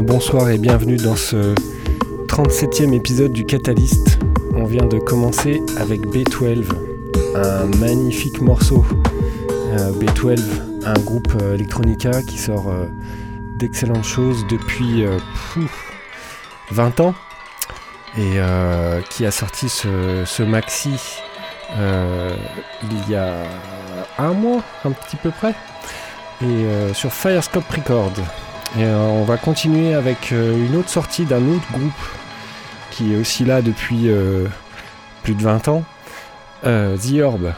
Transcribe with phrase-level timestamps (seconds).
[0.00, 1.54] Bonsoir et bienvenue dans ce
[2.26, 4.18] 37e épisode du Catalyst.
[4.54, 6.64] On vient de commencer avec B12,
[7.34, 8.86] un magnifique morceau.
[9.44, 10.40] Euh, B12,
[10.86, 12.86] un groupe euh, electronica qui sort euh,
[13.58, 15.04] d'excellentes choses depuis
[16.70, 17.14] 20 ans
[18.16, 18.38] et
[19.10, 20.90] qui a sorti ce, maxi
[21.78, 23.44] il y a
[24.18, 25.54] un mois, un petit peu près,
[26.42, 28.20] et sur Firescope Records.
[28.78, 31.92] Et euh, on va continuer avec euh, une autre sortie d'un autre groupe
[32.90, 34.46] qui est aussi là depuis euh,
[35.22, 35.84] plus de 20 ans,
[36.62, 37.52] The Orb.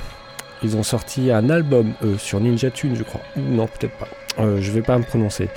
[0.62, 3.20] Ils ont sorti un album sur Ninja Tune, je crois.
[3.36, 4.08] Non, peut-être pas.
[4.38, 5.48] je vais pas me prononcer.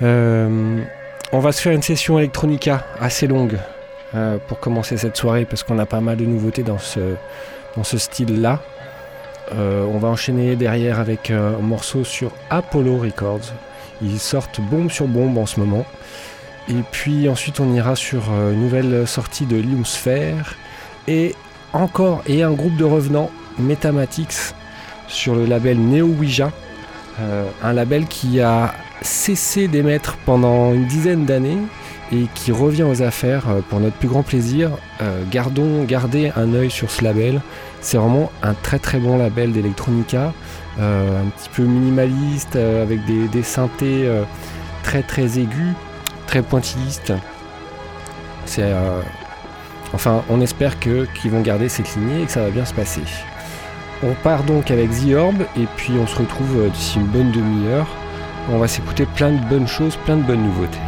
[0.00, 3.58] on va se faire une session electronica assez longue
[4.48, 7.00] pour commencer cette soirée parce qu'on a pas mal de nouveautés dans ce,
[7.76, 8.60] dans ce style-là.
[9.52, 13.52] on va enchaîner derrière avec un morceau sur Apollo Records,
[14.02, 15.84] ils sortent bombe sur bombe en ce moment.
[16.68, 20.56] Et puis ensuite on ira sur euh, une nouvelle sortie de Liumsphere
[21.08, 21.34] et
[21.72, 24.54] encore et un groupe de revenants Metamatics
[25.08, 26.52] sur le label Neo Ouija,
[27.20, 31.58] euh, un label qui a cessé d'émettre pendant une dizaine d'années
[32.12, 34.70] et qui revient aux affaires euh, pour notre plus grand plaisir.
[35.30, 37.40] gardons, gardez un œil sur ce label.
[37.80, 40.32] C'est vraiment un très très bon label d'Electronica.
[40.80, 44.22] Euh, un petit peu minimaliste, euh, avec des, synthés euh,
[44.82, 45.74] très très aigus,
[46.26, 47.12] très pointillistes.
[49.92, 52.72] Enfin, on espère que qu'ils vont garder cette lignée et que ça va bien se
[52.72, 53.02] passer.
[54.02, 57.88] On part donc avec The Orb et puis on se retrouve d'ici une bonne demi-heure.
[58.48, 60.78] On va s'écouter plein de bonnes choses, plein de bonnes nouveautés.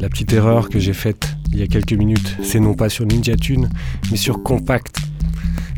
[0.00, 2.36] La petite erreur que j'ai faite il y a quelques minutes.
[2.42, 3.68] C'est non pas sur Ninja Tune,
[4.10, 4.96] mais sur Compact.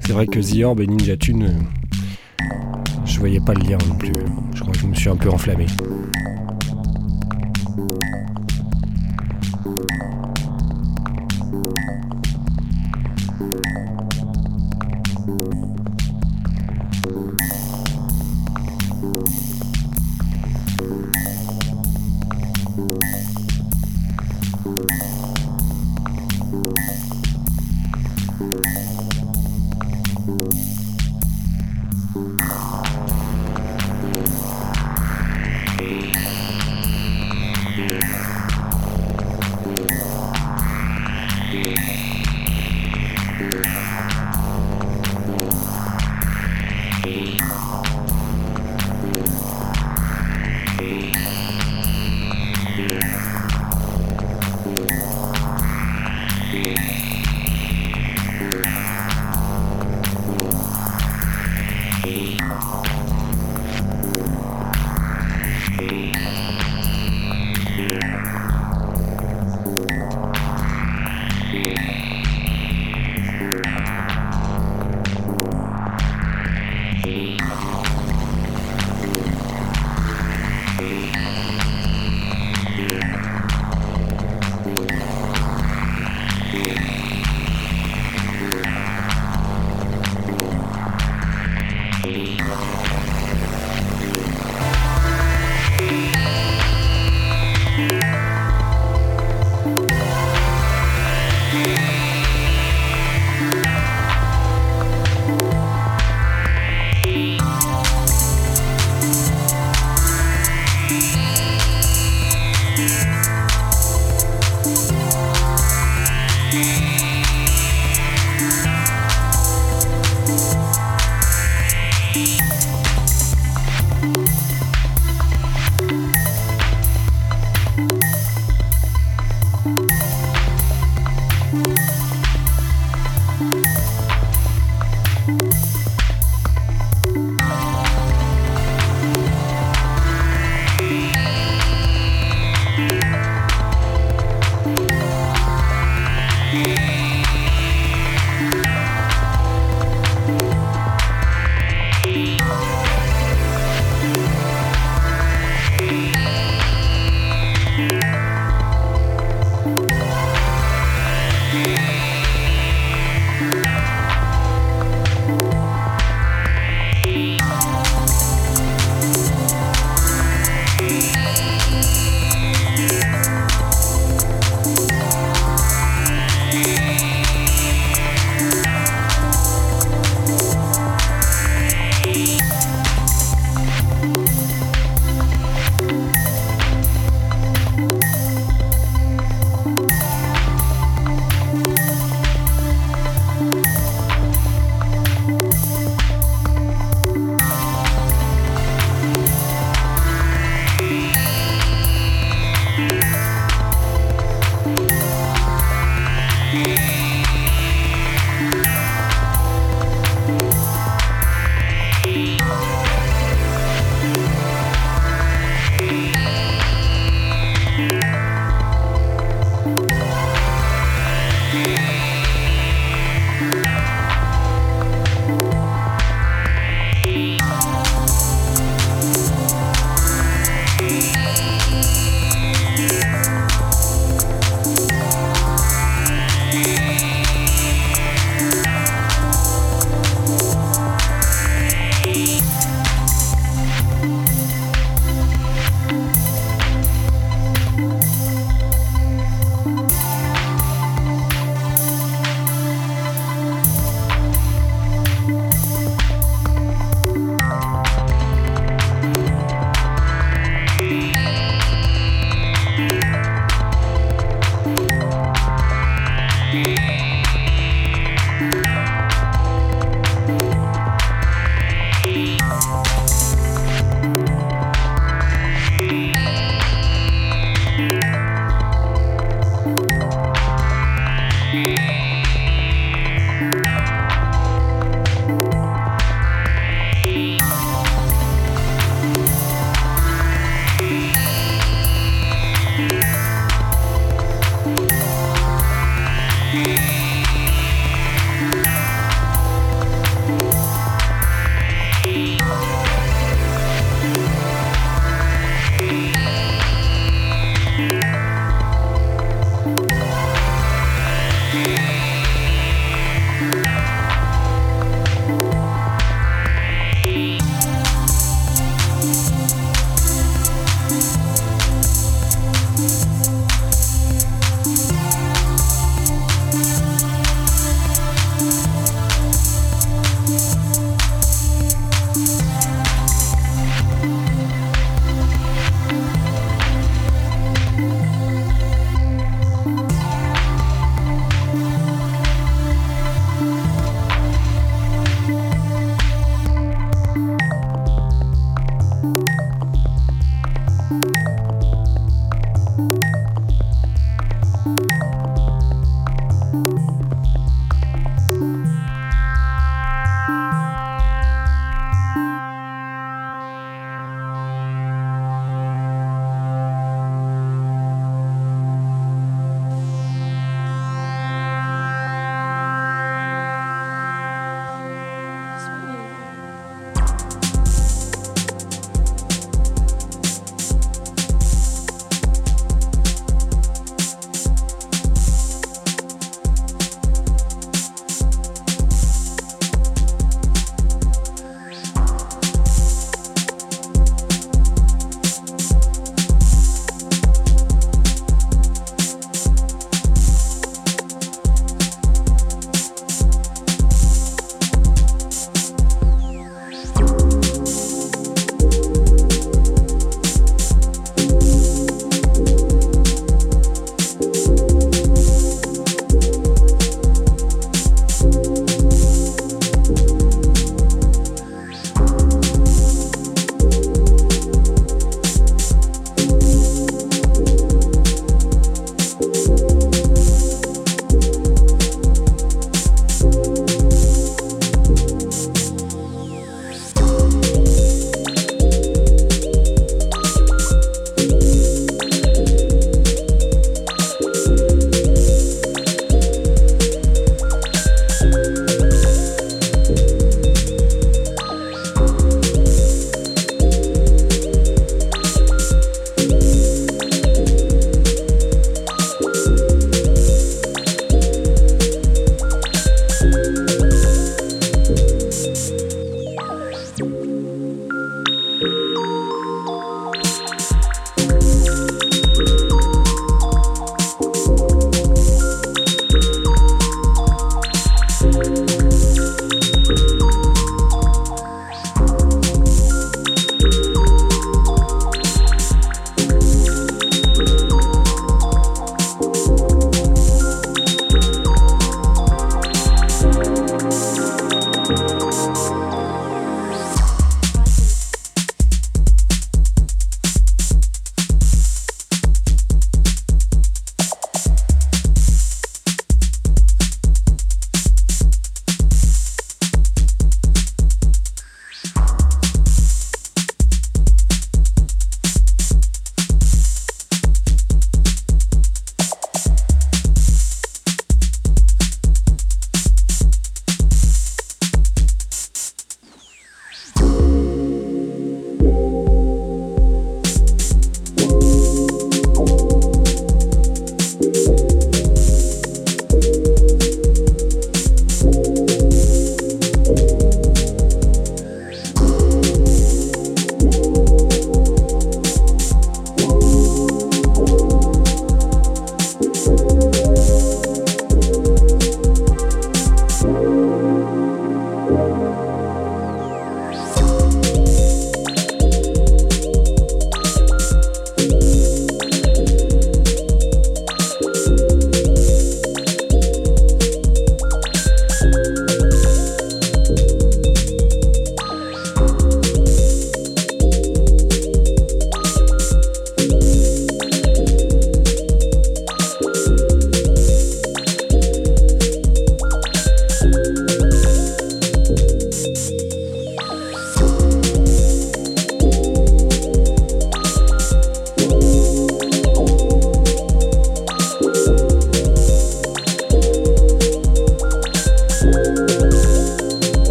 [0.00, 2.44] C'est vrai que The Orb et Ninja Tune, euh,
[3.04, 4.12] je voyais pas le lien non plus.
[4.54, 5.66] Je crois que je me suis un peu enflammé.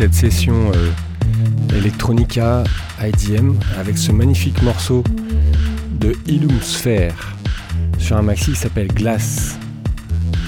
[0.00, 2.64] Cette session euh, Electronica
[3.02, 5.04] IDM avec ce magnifique morceau
[5.90, 7.12] de Illum Sphere
[7.98, 9.58] sur un maxi qui s'appelle Glass.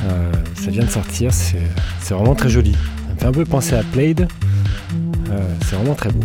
[0.06, 2.72] Euh, ça vient de sortir, c'est vraiment très joli.
[2.72, 4.26] Ça me fait un peu penser à Played.
[5.28, 6.24] Euh, c'est vraiment très beau.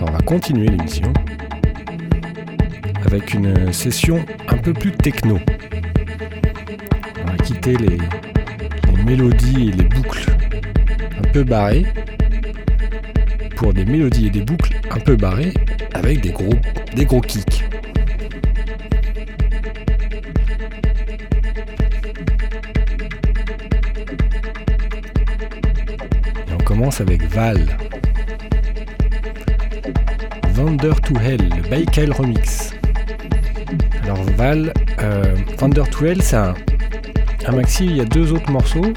[0.00, 1.12] On va continuer l'émission
[3.04, 5.40] avec une session un peu plus techno.
[7.20, 7.98] On va quitter les,
[9.04, 10.30] mélodies et les boucles
[11.18, 11.84] un peu barrées
[13.56, 15.54] pour des mélodies et des boucles un peu barrées
[15.92, 16.54] avec des gros,
[16.94, 17.64] des gros kicks.
[26.48, 27.85] Et on commence avec Val.
[30.56, 32.70] Vander to Hell, le Baikal Remix.
[34.04, 36.54] Alors Val, euh, Vander to Hell, c'est un,
[37.52, 38.94] maxi, il y a deux autres morceaux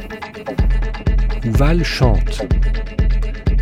[1.46, 2.48] où Val chante.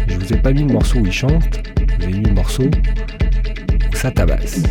[0.07, 1.63] Je vous ai pas mis le morceau où il chante,
[1.99, 4.61] vous ai mis le morceau où ça tabasse.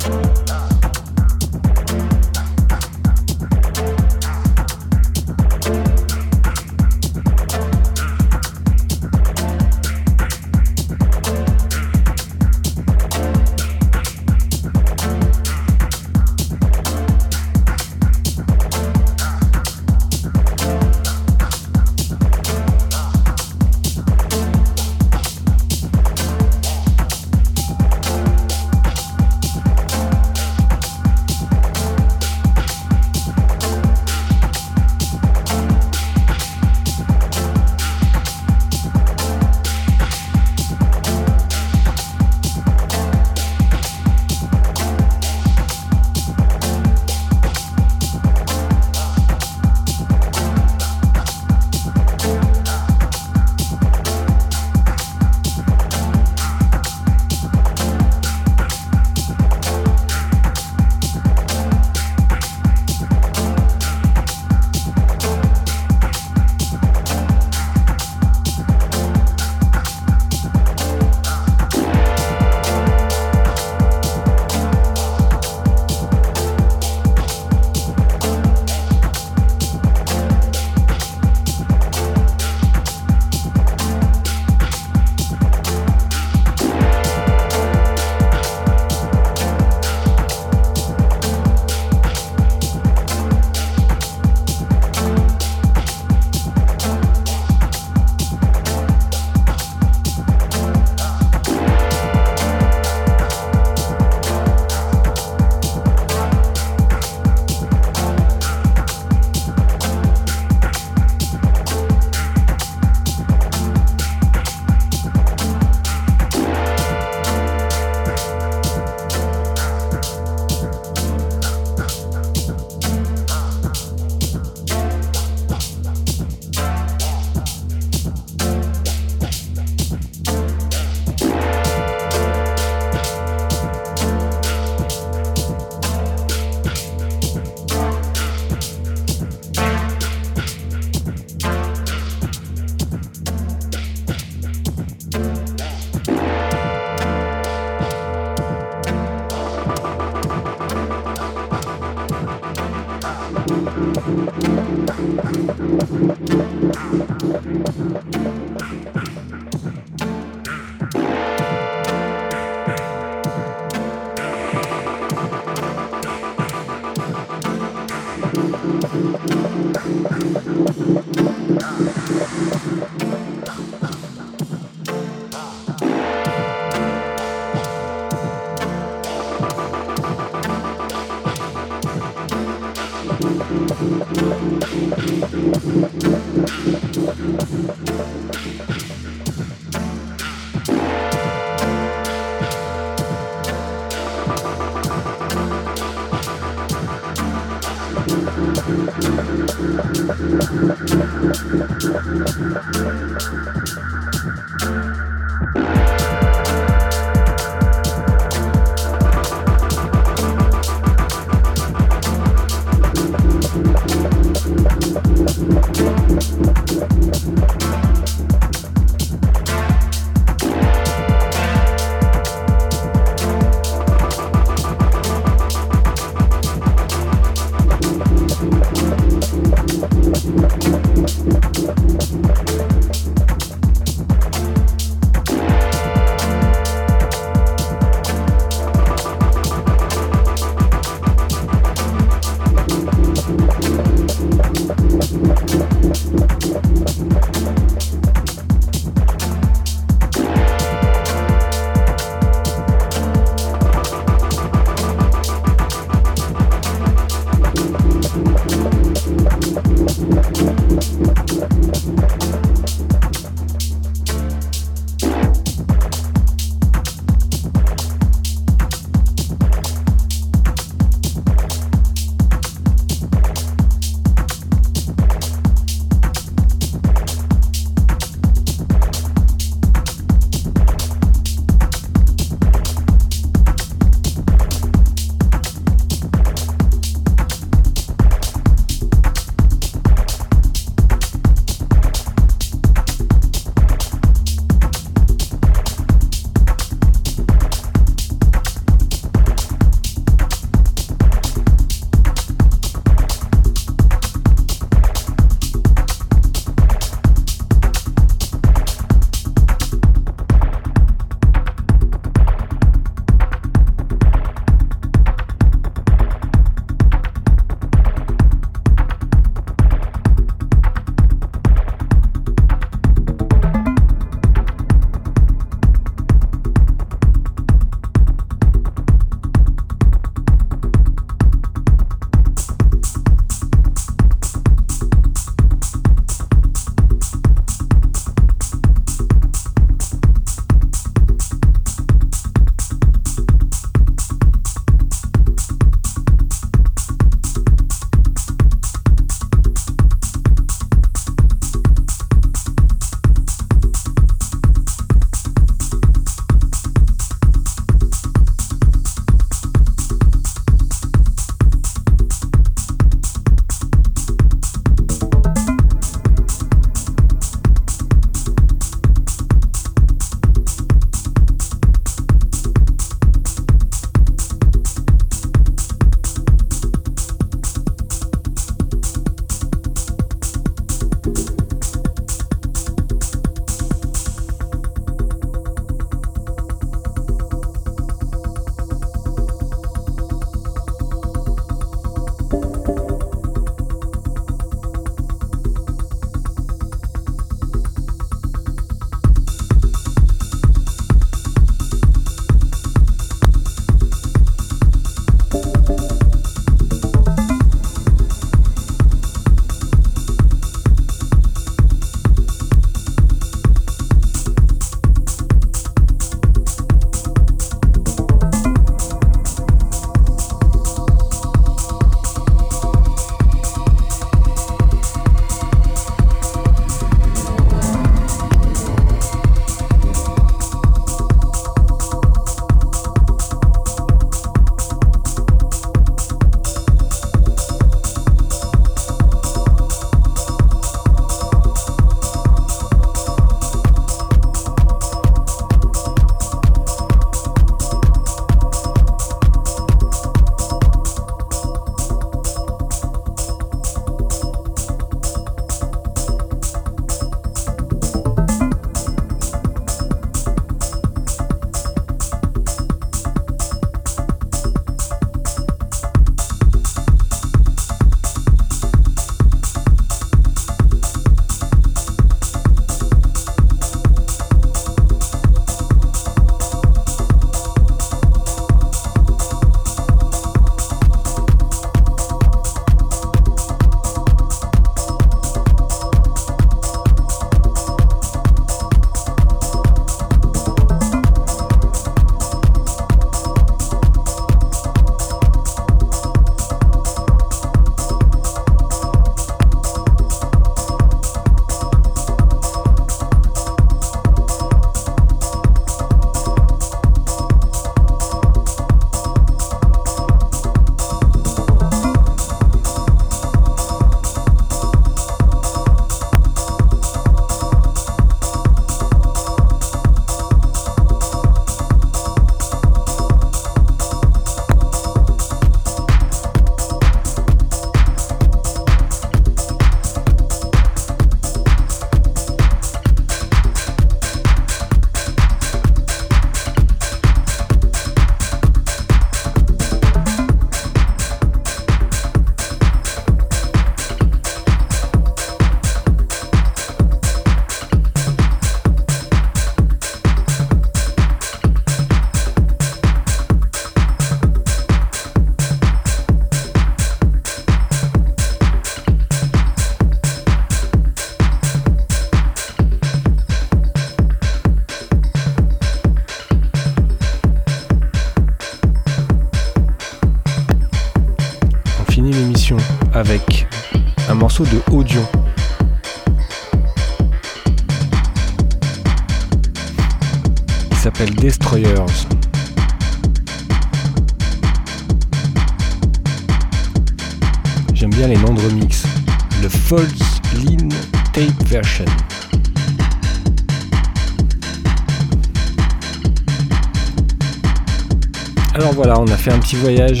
[599.06, 600.00] On a fait un petit voyage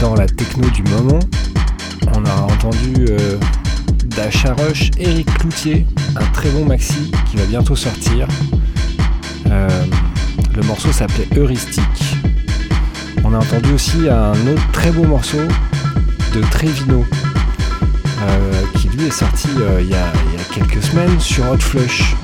[0.00, 1.18] dans la techno du moment.
[2.14, 3.36] On a entendu euh,
[4.16, 8.28] Dasha Rush, Eric Cloutier, un très bon maxi qui va bientôt sortir.
[9.50, 9.68] Euh,
[10.54, 12.16] le morceau s'appelait Heuristique.
[13.24, 15.42] On a entendu aussi un autre très beau morceau
[16.34, 17.04] de Trevino
[18.22, 19.48] euh, qui lui est sorti
[19.80, 20.12] il y, a,
[20.54, 22.14] quelques semaines sur Hot Flush,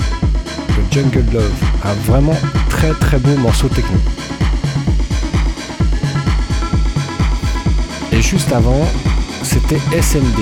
[0.69, 1.51] le Jungle Love.
[1.85, 2.39] Un vraiment
[2.69, 3.98] très très beau morceau techno.
[8.25, 8.85] Juste avant,
[9.43, 10.41] c'était SMD.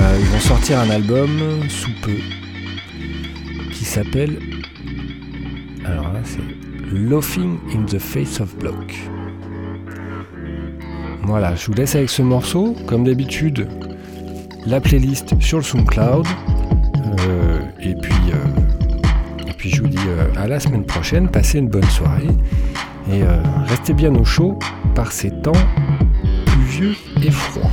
[0.00, 1.28] Euh, ils vont sortir un album
[1.68, 2.16] sous peu
[3.72, 4.38] qui s'appelle.
[5.84, 6.40] Alors là, c'est
[6.92, 8.94] Laughing in the Face of Block.
[11.24, 12.74] Voilà, je vous laisse avec ce morceau.
[12.86, 13.68] Comme d'habitude,
[14.66, 16.26] la playlist sur le SoundCloud.
[17.20, 19.98] Euh, et, puis, euh, et puis, je vous dis
[20.36, 21.28] à la semaine prochaine.
[21.28, 22.30] Passez une bonne soirée.
[23.12, 23.22] Et
[23.66, 24.58] restez bien au chaud
[24.94, 25.52] par ces temps
[26.46, 27.70] pluvieux et froids.